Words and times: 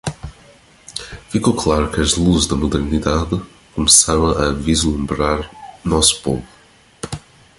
Ficou 1.29 1.53
claro 1.53 1.91
que 1.91 2.01
as 2.01 2.15
luzes 2.15 2.47
da 2.47 2.55
modernidade 2.55 3.39
começaram 3.75 4.31
a 4.31 4.51
vislumbrar 4.51 5.47
nosso 5.85 6.19
povo. 6.23 6.43